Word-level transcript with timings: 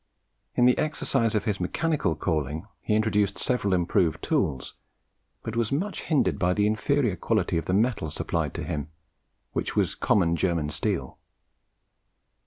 In 0.55 0.65
the 0.65 0.79
exercise 0.79 1.35
of 1.35 1.43
his 1.45 1.59
mechanical 1.59 2.15
calling, 2.15 2.65
he 2.79 2.95
introduced 2.95 3.37
several 3.37 3.71
improved 3.71 4.23
tools, 4.23 4.73
but 5.43 5.55
was 5.55 5.71
much 5.71 6.01
hindered 6.01 6.39
by 6.39 6.55
the 6.55 6.65
inferior 6.65 7.15
quality 7.15 7.59
of 7.59 7.65
the 7.65 7.73
metal 7.75 8.09
supplied 8.09 8.55
to 8.55 8.63
him, 8.63 8.89
which 9.53 9.75
was 9.75 9.93
common 9.93 10.35
German 10.35 10.71
steel. 10.71 11.19